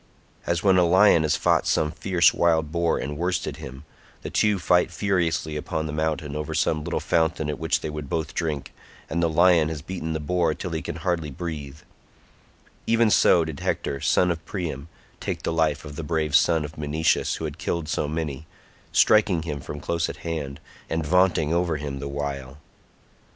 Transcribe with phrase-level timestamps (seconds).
[0.47, 4.89] As when a lion has fought some fierce wild boar and worsted him—the two fight
[4.89, 8.73] furiously upon the mountains over some little fountain at which they would both drink,
[9.11, 13.99] and the lion has beaten the boar till he can hardly breathe—even so did Hector
[14.01, 14.87] son of Priam
[15.19, 18.47] take the life of the brave son of Menoetius who had killed so many,
[18.91, 20.59] striking him from close at hand,
[20.89, 22.57] and vaunting over him the while.